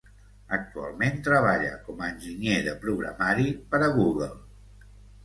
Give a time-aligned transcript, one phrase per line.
[0.55, 4.31] Actualment treballa com a enginyer de programari per a Google.